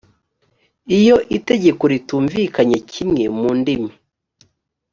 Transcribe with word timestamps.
iyo 0.97 1.17
itegeko 1.37 1.83
ritumvikanye 1.93 2.77
kimwe 2.91 3.23
mu 3.37 3.49
ndimi 3.59 3.91